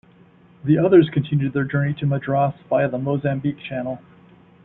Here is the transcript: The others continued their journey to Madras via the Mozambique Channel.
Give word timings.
The 0.63 0.79
others 0.79 1.11
continued 1.13 1.53
their 1.53 1.63
journey 1.63 1.93
to 1.99 2.07
Madras 2.07 2.55
via 2.67 2.89
the 2.89 2.97
Mozambique 2.97 3.59
Channel. 3.59 4.01